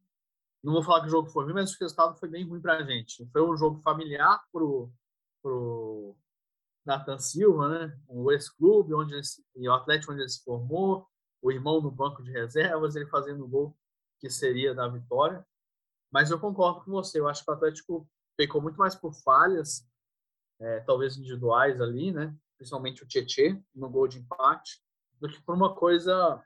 [0.62, 2.78] não vou falar que o jogo foi ruim, mas o resultado foi bem ruim para
[2.78, 3.26] a gente.
[3.30, 4.90] Foi um jogo familiar pro
[5.42, 6.16] pro
[6.84, 7.98] Nathan Silva, né?
[8.08, 11.06] O ex-clube onde ele, o Atlético onde ele se formou,
[11.40, 13.76] o irmão no banco de reservas, ele fazendo o gol
[14.20, 15.44] que seria da vitória.
[16.12, 17.18] Mas eu concordo com você.
[17.18, 19.84] Eu acho que o Atlético pecou muito mais por falhas,
[20.60, 22.34] é, talvez individuais ali, né?
[22.56, 24.80] Principalmente o Tietê no gol de empate,
[25.20, 26.42] do que por uma coisa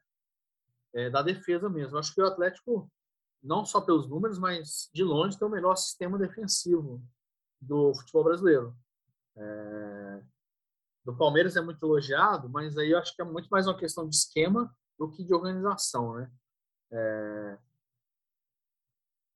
[0.95, 1.97] é, da defesa mesmo.
[1.97, 2.91] Eu acho que o Atlético,
[3.43, 7.03] não só pelos números, mas de longe, tem o melhor sistema defensivo
[7.61, 8.77] do futebol brasileiro.
[9.37, 10.23] É...
[11.05, 14.09] Do Palmeiras é muito elogiado, mas aí eu acho que é muito mais uma questão
[14.09, 16.31] de esquema do que de organização, né?
[16.91, 17.59] É...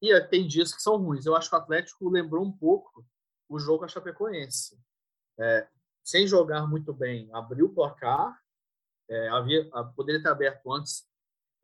[0.02, 1.26] E é, tem dias que são ruins.
[1.26, 3.06] Eu acho que o Atlético lembrou um pouco
[3.50, 4.80] o jogo a Chapecoense.
[5.38, 5.68] É,
[6.04, 8.40] sem jogar muito bem, abriu o placar,
[9.08, 11.06] é, havia, poderia ter aberto antes,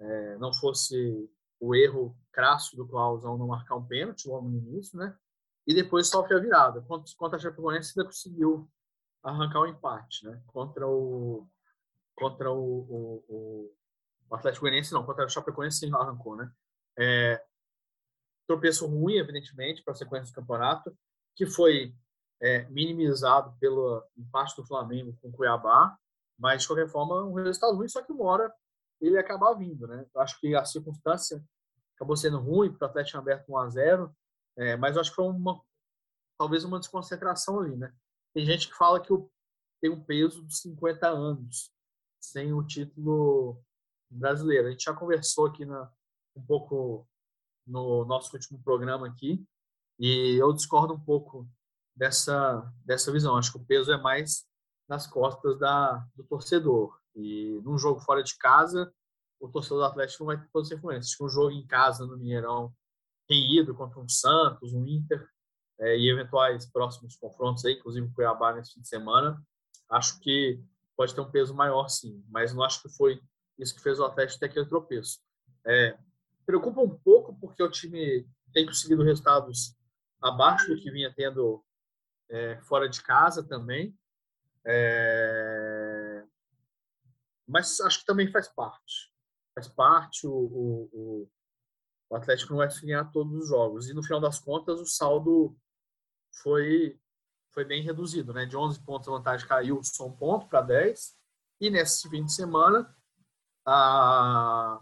[0.01, 4.99] é, não fosse o erro crasso do Clausão não marcar um pênalti logo no início,
[4.99, 5.16] né?
[5.66, 6.83] E depois sofre a virada.
[6.83, 8.70] Contra, contra a Chapecoense ainda conseguiu
[9.22, 10.42] arrancar o um empate, né?
[10.46, 11.49] Contra o
[12.14, 13.75] contra o, o,
[14.29, 16.51] o Atlético Goianiense não, contra o Chapecoense sim arrancou, né?
[16.99, 17.42] É,
[18.46, 20.96] tropeço ruim, evidentemente, para a sequência do campeonato,
[21.37, 21.94] que foi
[22.40, 25.96] é, minimizado pelo empate do Flamengo com o Cuiabá,
[26.38, 28.53] mas de qualquer forma um resultado ruim, só que uma hora
[29.01, 30.07] ele acaba vindo, né?
[30.14, 31.44] Eu acho que a circunstância
[31.94, 34.16] acabou sendo ruim, porque o Atlético aberto 1 a 0
[34.59, 35.61] é, mas eu acho que foi uma
[36.38, 37.94] talvez uma desconcentração ali, né?
[38.35, 39.31] Tem gente que fala que o,
[39.81, 41.70] tem um peso de 50 anos
[42.20, 43.62] sem o título
[44.11, 44.68] brasileiro.
[44.68, 45.90] A gente já conversou aqui na,
[46.35, 47.07] um pouco
[47.66, 49.46] no nosso último programa aqui
[49.99, 51.49] e eu discordo um pouco
[51.95, 53.37] dessa dessa visão.
[53.37, 54.47] Acho que o peso é mais
[54.89, 56.99] nas costas da, do torcedor.
[57.15, 58.93] E num jogo fora de casa,
[59.41, 61.07] o torcedor do Atlético não vai ter todas as influências.
[61.07, 62.73] Acho que um jogo em casa no Mineirão
[63.27, 65.29] tem ido contra um Santos, um Inter
[65.79, 69.43] é, e eventuais próximos confrontos aí, inclusive o Cuiabá nesse fim de semana,
[69.91, 70.63] acho que
[70.97, 73.21] pode ter um peso maior sim, mas não acho que foi
[73.59, 75.21] isso que fez o Atlético ter aquele tropeço.
[75.67, 75.99] É,
[76.47, 79.76] preocupa um pouco porque o time tem conseguido resultados
[80.21, 81.65] abaixo do que vinha tendo
[82.29, 83.97] é, fora de casa também,
[84.65, 86.25] é,
[87.47, 89.13] mas acho que também faz parte.
[89.55, 91.31] Faz parte o, o,
[92.11, 93.89] o Atlético não vai ganhar todos os jogos.
[93.89, 95.57] E no final das contas, o saldo
[96.43, 97.01] foi,
[97.53, 98.33] foi bem reduzido.
[98.33, 98.45] Né?
[98.45, 101.17] De 11 pontos, a vantagem caiu só um ponto para 10.
[101.61, 102.95] E nesse fim de semana,
[103.65, 104.81] a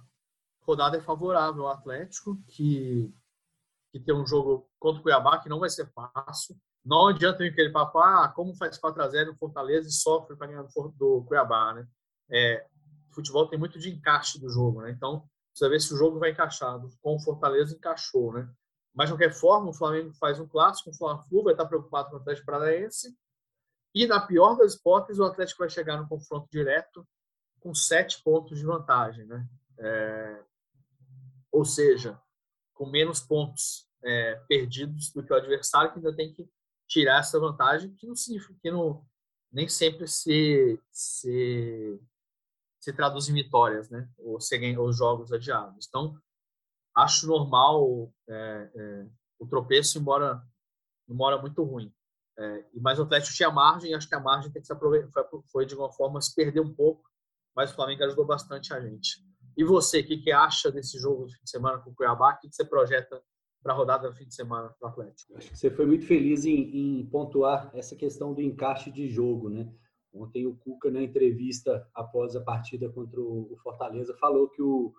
[0.62, 3.14] rodada é favorável ao Atlético, que,
[3.94, 6.56] que tem um jogo contra o Cuiabá que não vai ser fácil.
[6.84, 10.66] Não adianta vir aquele papo, ah, como faz 4x0 no Fortaleza e sofre para ganhar
[10.96, 11.86] do Cuiabá, né?
[12.28, 12.66] É,
[13.14, 14.90] futebol tem muito de encaixe do jogo, né?
[14.90, 16.90] Então, precisa ver se o jogo vai encaixado.
[17.00, 18.50] Com o Fortaleza encaixou, né?
[18.92, 22.16] Mas, de qualquer forma, o Flamengo faz um clássico, o Fla-Flu vai estar preocupado com
[22.16, 23.16] o Atlético Paranaense.
[23.94, 27.06] E, na pior das hipóteses, o Atlético vai chegar no confronto direto
[27.60, 29.46] com sete pontos de vantagem, né?
[29.78, 30.42] É...
[31.52, 32.20] Ou seja,
[32.74, 36.48] com menos pontos é, perdidos do que o adversário, que ainda tem que
[36.86, 39.04] tirar essa vantagem, que não significa que não,
[39.50, 41.98] nem sempre se, se
[42.84, 44.06] se traduz em vitórias, né?
[44.18, 45.86] Ou seguem os jogos adiados.
[45.88, 46.18] Então,
[46.94, 49.06] acho normal é, é,
[49.38, 50.42] o tropeço, embora
[51.08, 51.92] embora muito ruim.
[52.38, 55.40] É, mas o Atlético tinha margem, acho que a margem tem que se aproveitar, foi,
[55.50, 57.08] foi, de alguma forma se perder um pouco,
[57.54, 59.24] mas o Flamengo ajudou bastante a gente.
[59.56, 62.34] E você, o que, que acha desse jogo do fim de semana com o Cuiabá?
[62.34, 63.22] O que, que você projeta
[63.62, 65.36] para a rodada do fim de semana do Atlético?
[65.36, 69.48] Acho que você foi muito feliz em, em pontuar essa questão do encaixe de jogo,
[69.48, 69.72] né?
[70.12, 74.92] Ontem o Cuca, na entrevista após a partida contra o Fortaleza, falou que, o,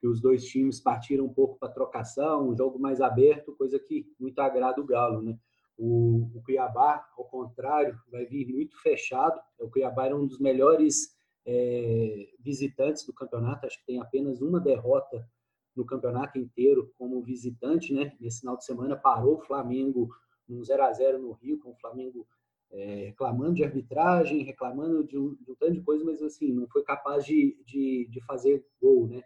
[0.00, 4.06] que os dois times partiram um pouco para trocação, um jogo mais aberto, coisa que
[4.18, 5.38] muito agrada o Galo, né?
[5.76, 9.38] O, o Cuiabá, ao contrário, vai vir muito fechado.
[9.58, 11.14] O Cuiabá era um dos melhores
[11.46, 15.28] é, visitantes do campeonato, acho que tem apenas uma derrota
[15.76, 18.16] no campeonato inteiro como visitante, né?
[18.20, 20.08] Nesse final de semana parou o Flamengo
[20.48, 22.26] num 0 a 0 no Rio, com o Flamengo
[22.70, 26.66] é, reclamando de arbitragem, reclamando de um, de um, tanto de coisa, mas assim, não
[26.68, 29.22] foi capaz de, de, de, fazer gol, né?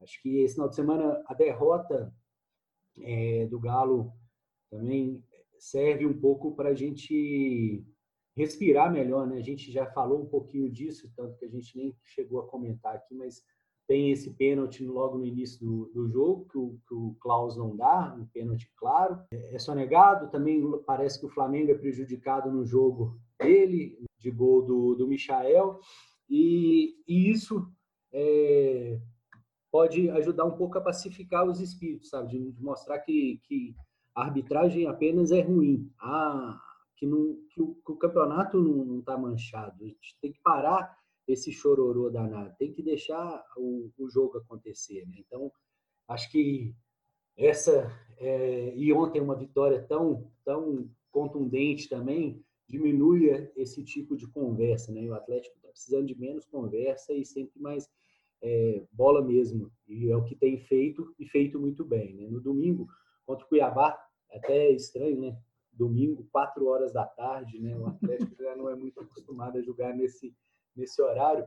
[0.00, 2.12] Acho que esse final de semana a derrota
[3.00, 4.12] é, do Galo
[4.70, 5.22] também
[5.58, 7.84] serve um pouco para a gente
[8.36, 9.38] respirar melhor, né?
[9.38, 12.94] A gente já falou um pouquinho disso, tanto que a gente nem chegou a comentar
[12.94, 13.42] aqui, mas
[13.88, 17.74] tem esse pênalti logo no início do, do jogo, que o, que o Klaus não
[17.74, 19.18] dá, um pênalti claro.
[19.30, 24.62] É, é sonegado, também parece que o Flamengo é prejudicado no jogo dele, de gol
[24.62, 25.78] do, do Michael,
[26.28, 27.70] e, e isso
[28.12, 28.98] é,
[29.70, 32.30] pode ajudar um pouco a pacificar os espíritos, sabe?
[32.30, 33.74] De, de mostrar que, que
[34.14, 36.60] a arbitragem apenas é ruim, ah,
[36.96, 39.84] que, não, que, o, que o campeonato não está manchado.
[39.84, 42.54] A gente tem que parar esse chororô danado.
[42.58, 45.06] Tem que deixar o, o jogo acontecer.
[45.06, 45.16] Né?
[45.18, 45.52] Então,
[46.08, 46.74] acho que
[47.36, 54.90] essa é, e ontem uma vitória tão tão contundente também diminui esse tipo de conversa,
[54.90, 55.02] né?
[55.08, 57.88] O Atlético está precisando de menos conversa e sempre mais
[58.42, 59.70] é, bola mesmo.
[59.86, 62.14] E é o que tem feito e feito muito bem.
[62.14, 62.26] Né?
[62.26, 62.88] No domingo
[63.24, 63.98] contra o Cuiabá,
[64.30, 65.38] até estranho, né?
[65.76, 67.76] Domingo, quatro horas da tarde, né?
[67.76, 70.34] O Atlético já não é muito acostumado a jogar nesse
[70.76, 71.46] nesse horário,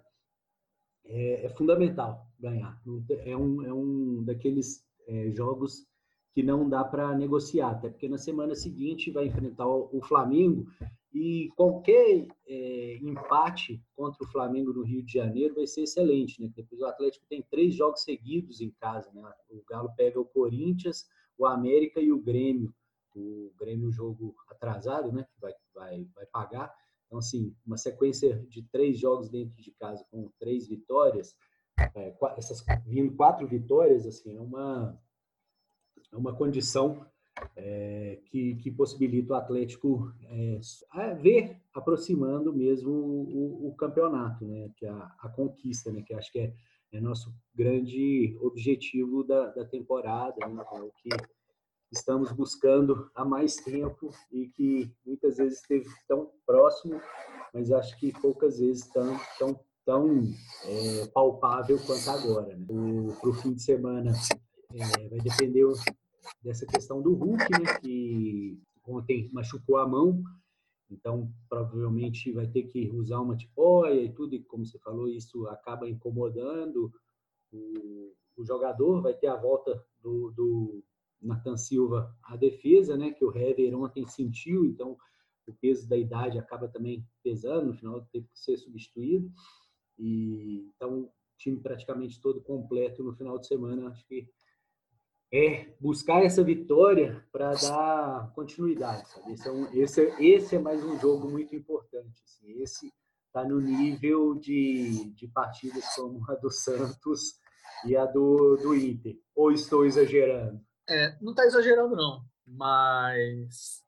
[1.05, 2.81] é, é fundamental ganhar.
[3.25, 5.87] É um, é um daqueles é, jogos
[6.33, 10.67] que não dá para negociar, até porque na semana seguinte vai enfrentar o, Flamengo
[11.11, 16.51] e qualquer é, empate contra o Flamengo no Rio de Janeiro vai ser excelente, né?
[16.55, 19.21] Depois o Atlético tem três jogos seguidos em casa, né?
[19.49, 22.73] O Galo pega o Corinthians, o América e o Grêmio.
[23.19, 25.23] O Grêmio jogo atrasado, né?
[25.23, 26.73] Que vai, vai, vai pagar.
[27.05, 31.35] Então, assim, uma sequência de três jogos dentro de casa com três vitórias,
[31.95, 34.99] é, essas vindo quatro vitórias, assim, é uma,
[36.11, 37.05] é uma condição
[37.55, 40.59] é, que, que possibilita o Atlético é,
[41.15, 44.69] ver aproximando mesmo o, o, campeonato, né?
[44.75, 46.01] Que é a, a conquista, né?
[46.01, 46.53] Que acho que é,
[46.91, 50.63] é nosso grande objetivo da, da temporada, né?
[50.73, 51.09] É o que
[51.91, 57.01] estamos buscando há mais tempo e que muitas vezes esteve tão próximo,
[57.53, 60.21] mas acho que poucas vezes tão, tão, tão
[60.65, 62.55] é, palpável quanto agora.
[62.55, 62.65] Né?
[63.19, 64.11] Para o fim de semana
[64.73, 65.65] é, vai depender
[66.43, 70.21] dessa questão do Hulk, né, que ontem machucou a mão,
[70.91, 75.47] então provavelmente vai ter que usar uma tipóia e tudo, e como você falou, isso
[75.47, 76.91] acaba incomodando
[77.51, 80.83] o, o jogador, vai ter a volta do, do
[81.21, 84.97] Nathan Silva a defesa, né, que o Hever ontem sentiu, então
[85.47, 89.31] o peso da idade acaba também pesando, no final teve que ser substituído.
[89.97, 94.29] E então time praticamente todo completo no final de semana, acho que
[95.31, 99.33] é buscar essa vitória para dar continuidade, sabe?
[99.33, 102.21] Esse é, um, esse, é, esse é mais um jogo muito importante.
[102.23, 102.51] Assim.
[102.61, 102.91] Esse
[103.27, 107.39] está no nível de, de partidas como a do Santos
[107.85, 109.17] e a do, do Inter.
[109.35, 110.59] Ou estou exagerando?
[110.89, 113.83] É, não está exagerando, não, mas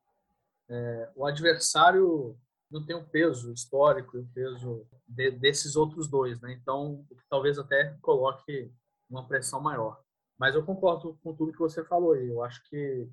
[0.69, 2.37] é, o adversário
[2.69, 6.53] não tem o um peso histórico e o um peso de, desses outros dois, né?
[6.53, 8.71] Então, talvez até coloque
[9.09, 10.01] uma pressão maior.
[10.37, 12.27] Mas eu concordo com tudo que você falou aí.
[12.29, 13.09] Eu acho que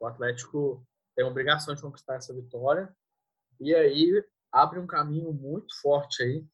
[0.00, 2.94] o Atlético tem a obrigação de conquistar essa vitória
[3.60, 6.44] e aí abre um caminho muito forte aí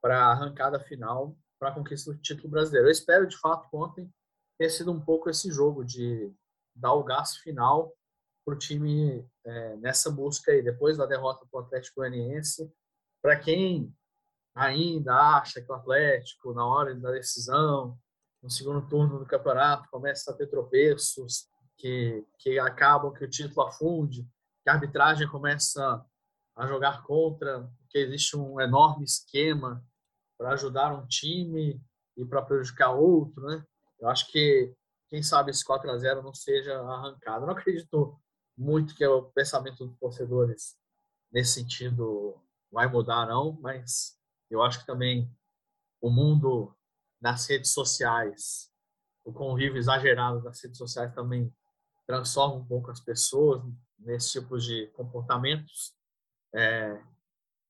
[0.00, 2.88] para a arrancada final para a conquista do título brasileiro.
[2.88, 4.12] Eu espero, de fato, ontem
[4.58, 6.32] ter sido um pouco esse jogo de
[6.74, 7.94] dar o gás final
[8.44, 12.70] para o time é, nessa busca aí, depois da derrota para o Atlético Goianiense.
[13.22, 13.94] Para quem
[14.54, 17.98] ainda acha que o Atlético, na hora da decisão,
[18.42, 23.66] no segundo turno do campeonato, começa a ter tropeços que, que acabam que o título
[23.66, 24.28] afunde,
[24.62, 26.04] que a arbitragem começa
[26.56, 29.84] a jogar contra, que existe um enorme esquema
[30.38, 31.80] para ajudar um time
[32.16, 33.64] e para prejudicar outro, né?
[33.98, 34.74] Eu acho que,
[35.08, 37.46] quem sabe, esse 4 a 0 não seja arrancado.
[37.46, 38.18] Não acredito
[38.56, 40.76] muito que o pensamento dos torcedores
[41.32, 42.40] nesse sentido
[42.70, 44.18] vai mudar, não, mas
[44.50, 45.30] eu acho que também
[46.00, 46.76] o mundo
[47.20, 48.70] nas redes sociais,
[49.24, 51.52] o convívio exagerado das redes sociais também
[52.06, 53.62] transforma um pouco as pessoas
[53.98, 55.94] nesse tipo de comportamentos.
[56.54, 57.02] É,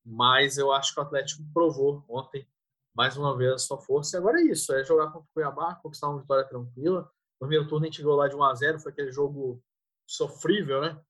[0.05, 2.47] mas eu acho que o Atlético provou ontem
[2.95, 4.17] mais uma vez a sua força.
[4.17, 7.03] E agora é isso, é jogar contra o Cuiabá, conquistar uma vitória tranquila.
[7.41, 9.63] No primeiro turno a gente chegou lá de 1 a 0 foi aquele jogo
[10.07, 11.01] sofrível, né?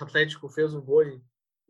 [0.00, 1.22] O Atlético fez um gol e,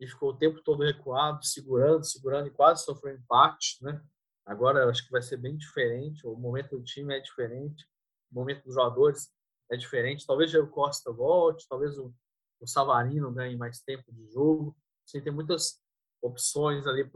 [0.07, 4.01] ficou o tempo todo recuado, segurando, segurando e quase sofreu empate, né?
[4.45, 7.85] Agora acho que vai ser bem diferente, o momento do time é diferente,
[8.31, 9.29] o momento dos jogadores
[9.71, 10.25] é diferente.
[10.25, 12.13] Talvez o Costa volte, talvez o,
[12.59, 14.77] o Savarino ganhe mais tempo de jogo.
[15.05, 15.81] Sim, tem muitas
[16.21, 17.09] opções ali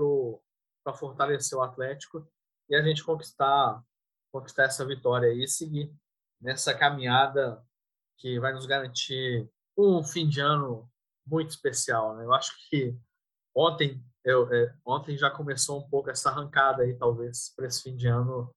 [0.83, 2.27] para fortalecer o Atlético
[2.69, 3.83] e a gente conquistar
[4.31, 5.91] conquistar essa vitória e seguir
[6.39, 7.63] nessa caminhada
[8.17, 10.89] que vai nos garantir um fim de ano
[11.25, 12.15] muito especial.
[12.15, 12.25] Né?
[12.25, 12.95] Eu acho que
[13.55, 17.95] ontem eu, é, ontem já começou um pouco essa arrancada aí, talvez, para esse fim
[17.95, 18.53] de ano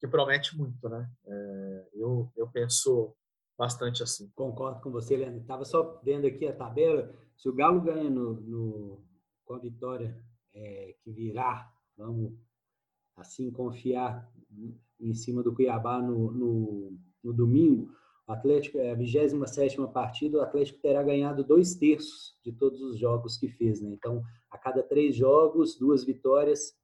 [0.00, 1.08] que promete muito, né?
[1.24, 3.16] É, eu, eu penso
[3.56, 4.30] bastante assim.
[4.34, 5.40] Concordo com você, Leandro.
[5.40, 7.14] Estava só vendo aqui a tabela.
[7.36, 9.04] Se o Galo ganha no, no
[9.44, 10.20] com a vitória
[10.52, 12.34] é, que virá, vamos
[13.16, 14.30] assim confiar
[15.00, 17.90] em cima do Cuiabá no, no, no domingo,
[18.26, 22.98] o Atlético, é a 27 partida, o Atlético terá ganhado dois terços de todos os
[22.98, 23.82] jogos que fez.
[23.82, 23.90] Né?
[23.90, 26.74] Então, a cada três jogos, duas vitórias,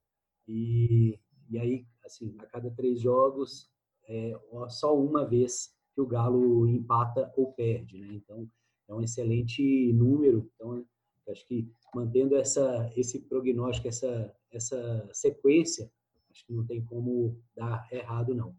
[0.47, 1.19] e,
[1.49, 3.71] e aí, assim, a cada três jogos,
[4.07, 7.99] é, só uma vez que o Galo empata ou perde.
[7.99, 8.15] Né?
[8.15, 8.47] Então,
[8.89, 10.51] é um excelente número.
[10.55, 10.85] Então,
[11.29, 15.91] acho que mantendo essa, esse prognóstico, essa, essa sequência,
[16.31, 18.55] acho que não tem como dar errado, não.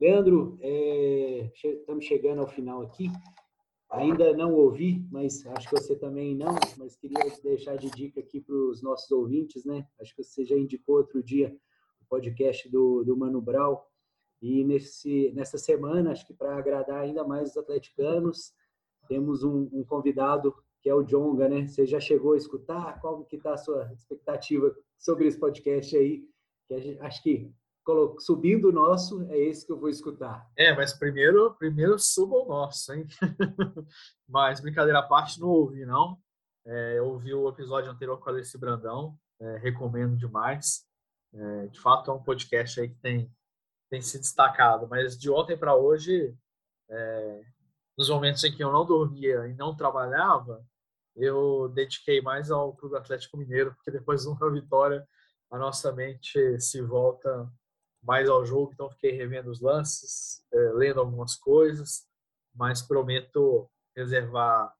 [0.00, 3.10] Leandro, é, estamos chegando ao final aqui.
[3.90, 8.40] Ainda não ouvi, mas acho que você também não, mas queria deixar de dica aqui
[8.40, 9.84] para os nossos ouvintes, né?
[10.00, 11.54] Acho que você já indicou outro dia
[12.00, 13.90] o podcast do, do Mano Brau.
[14.40, 18.54] E nesse, nessa semana, acho que para agradar ainda mais os atleticanos,
[19.08, 21.66] temos um, um, convidado que é o Jonga, né?
[21.66, 23.00] Você já chegou a escutar?
[23.00, 26.24] Qual que está a sua expectativa sobre esse podcast aí?
[26.70, 27.52] Que acho que
[28.20, 30.48] subindo o nosso, é esse que eu vou escutar.
[30.56, 33.06] É, mas primeiro, primeiro suba o nosso, hein?
[34.28, 36.16] mas brincadeira à parte, não ouvi, não.
[36.64, 40.84] É, eu ouvi o episódio anterior com a Alice Brandão, é, recomendo demais.
[41.34, 43.32] É, de fato, é um podcast aí que tem,
[43.90, 46.32] tem se destacado, mas de ontem para hoje,
[46.88, 47.42] é,
[47.98, 50.64] nos momentos em que eu não dormia e não trabalhava,
[51.16, 55.06] eu dediquei mais ao Clube Atlético Mineiro, porque depois de uma vitória,
[55.50, 57.50] a nossa mente se volta
[58.02, 62.06] mais ao jogo, então fiquei revendo os lances, é, lendo algumas coisas,
[62.54, 64.74] mas prometo reservar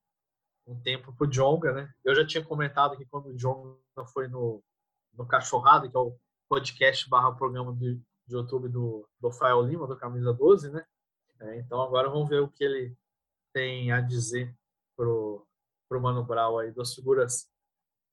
[0.67, 1.93] um tempo para o Jonga, né?
[2.05, 3.77] Eu já tinha comentado que quando o Jonga
[4.13, 4.63] foi no,
[5.13, 6.17] no Cachorrada, que é o
[6.49, 7.97] podcast barra programa de,
[8.27, 10.85] de YouTube do, do Rafael Lima, do Camisa 12, né?
[11.41, 12.97] É, então agora vamos ver o que ele
[13.53, 14.55] tem a dizer
[14.97, 15.47] pro,
[15.89, 17.51] pro Mano Brau aí, duas figuras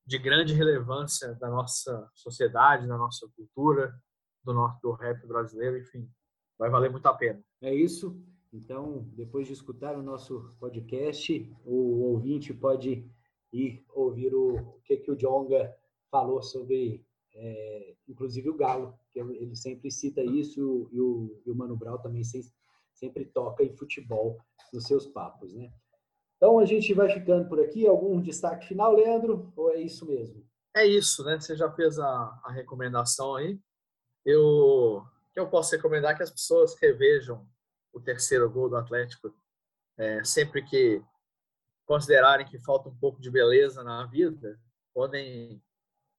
[0.07, 3.93] de grande relevância da nossa sociedade, da nossa cultura,
[4.41, 6.09] do nosso do rap brasileiro, enfim,
[6.57, 7.43] vai valer muito a pena.
[7.61, 8.17] É isso.
[8.53, 13.05] Então, depois de escutar o nosso podcast, o ouvinte pode
[13.51, 15.75] ir ouvir o, o que, que o Jonga
[16.09, 17.05] falou sobre,
[17.35, 21.97] é, inclusive, o Galo, que ele sempre cita isso, e o, e o Mano Brown
[21.97, 22.23] também
[22.93, 24.39] sempre toca em futebol
[24.71, 25.69] nos seus papos, né?
[26.37, 27.85] Então, a gente vai ficando por aqui.
[27.85, 29.51] Algum destaque final, Leandro?
[29.55, 30.45] Ou é isso mesmo?
[30.75, 31.39] É isso, né?
[31.39, 33.59] Você já fez a, a recomendação aí
[34.27, 37.47] eu eu posso recomendar que as pessoas revejam
[37.93, 39.33] o terceiro gol do Atlético
[39.95, 41.01] é, sempre que
[41.85, 44.59] considerarem que falta um pouco de beleza na vida,
[44.93, 45.63] podem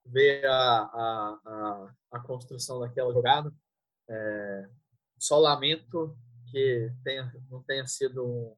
[0.06, 3.52] ver a, a, a, a construção daquela jogada.
[4.08, 4.68] É,
[5.18, 6.16] só lamento
[6.50, 8.56] que tenha, não tenha sido um,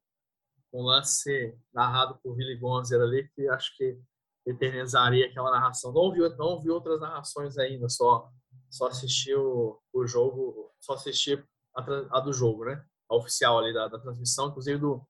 [0.72, 3.98] um lance narrado por Willy Gonzer ali, que acho que
[4.46, 5.92] eternizaria aquela narração.
[5.92, 8.30] Não ouvi, não ouvi outras narrações ainda, só
[8.70, 11.34] só assisti o, o jogo, só assisti
[11.76, 12.84] a, a, do jogo, né?
[13.08, 15.04] A oficial ali da, da transmissão, inclusive do,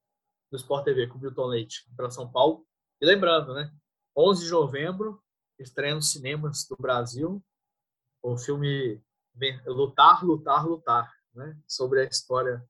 [0.50, 2.66] do Sport TV com o Milton Leite para São Paulo.
[3.00, 3.70] E lembrando, né?
[4.16, 5.22] 11 de novembro,
[5.58, 7.42] estreia nos cinemas do Brasil
[8.22, 9.02] o filme
[9.66, 11.56] Lutar, Lutar, Lutar, né?
[11.66, 12.66] Sobre a história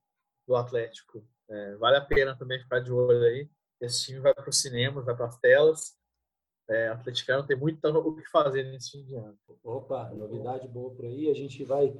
[0.46, 1.24] do Atlético.
[1.50, 3.48] É, vale a pena também ficar de olho aí.
[3.80, 6.00] Esse time vai para os cinemas, vai para as telas
[6.70, 9.36] é, atleticano tem muito o que fazer nesse fim de ano.
[9.64, 11.28] Opa, novidade boa por aí.
[11.28, 11.92] A gente vai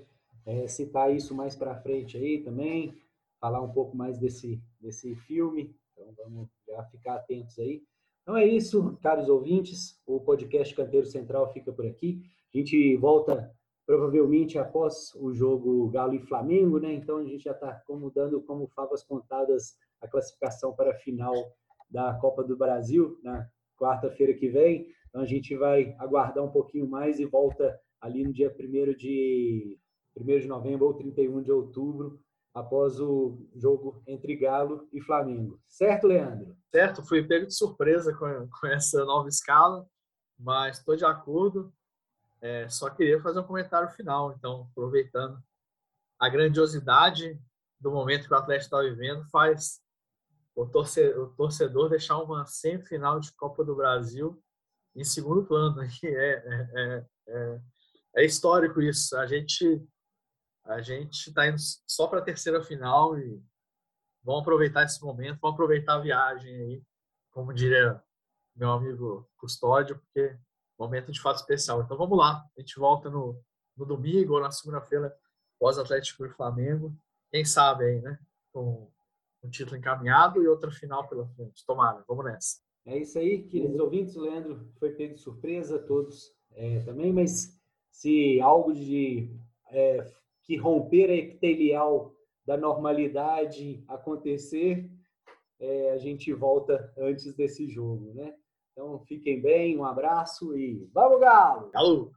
[0.47, 2.97] é, citar isso mais para frente aí também,
[3.41, 5.75] falar um pouco mais desse, desse filme.
[5.93, 7.83] Então vamos já ficar atentos aí.
[8.23, 10.01] Então é isso, caros ouvintes.
[10.07, 12.23] O podcast Canteiro Central fica por aqui.
[12.55, 13.53] A gente volta
[13.87, 16.93] provavelmente após o jogo Galo e Flamengo, né?
[16.93, 21.35] Então a gente já está como dando como favas contadas a classificação para a final
[21.91, 24.87] da Copa do Brasil, na quarta-feira que vem.
[25.09, 29.79] Então a gente vai aguardar um pouquinho mais e volta ali no dia 1 de,
[30.17, 32.21] 1 de novembro ou 31 de outubro,
[32.55, 35.61] após o jogo entre Galo e Flamengo.
[35.67, 36.57] Certo, Leandro?
[36.73, 39.87] Certo, fui pego de surpresa com, com essa nova escala,
[40.39, 41.73] mas estou de acordo.
[42.43, 45.43] É, só queria fazer um comentário final, então, aproveitando
[46.19, 47.39] a grandiosidade
[47.79, 49.81] do momento que o Atlético está vivendo, faz
[50.55, 54.43] o torcedor, o torcedor deixar uma semifinal de Copa do Brasil
[54.95, 55.83] em segundo plano.
[55.83, 57.61] É, é, é, é,
[58.17, 59.17] é histórico isso.
[59.17, 59.83] A gente
[60.65, 63.43] a gente está indo só para a terceira final e
[64.23, 66.83] vamos aproveitar esse momento, vamos aproveitar a viagem aí,
[67.31, 68.01] como diria
[68.55, 70.37] meu amigo Custódio, porque
[70.81, 71.83] momento de fato especial.
[71.83, 73.39] Então vamos lá, a gente volta no,
[73.77, 75.15] no domingo ou na segunda-feira
[75.59, 76.97] pós-Atlético e Flamengo.
[77.31, 78.19] Quem sabe aí, né?
[78.53, 78.91] Com
[79.43, 81.65] um título encaminhado e outra final pela frente.
[81.67, 82.59] Tomara, vamos nessa.
[82.87, 84.17] É isso aí, queridos ouvintes.
[84.17, 87.61] O Leandro foi pego de surpresa, todos é, também, mas
[87.91, 89.31] se algo de
[89.71, 90.05] é,
[90.43, 92.15] que romper a epitelial
[92.47, 94.91] da normalidade acontecer,
[95.59, 98.35] é, a gente volta antes desse jogo, né?
[98.73, 101.71] Então fiquem bem, um abraço e vamos, Galo!
[101.71, 102.09] Galo!